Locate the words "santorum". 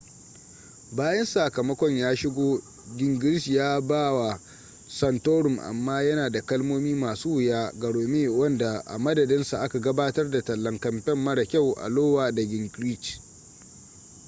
4.87-5.59